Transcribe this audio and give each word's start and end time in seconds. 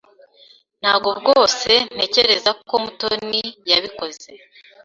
Ntabwo 0.81 1.09
rwose 1.19 1.71
ntekereza 1.93 2.51
ko 2.67 2.75
Mutoni 2.83 3.41
yabikoze. 3.69 4.29